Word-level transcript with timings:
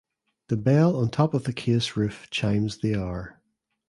The 0.47 0.57
bell 0.57 0.95
on 0.97 1.11
top 1.11 1.35
of 1.35 1.43
the 1.43 1.53
case 1.53 1.95
roof 1.95 2.25
chimes 2.31 2.79
the 2.79 2.95
hour. 2.95 3.39